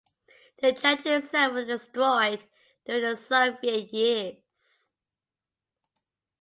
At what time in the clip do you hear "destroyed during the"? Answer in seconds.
1.65-3.15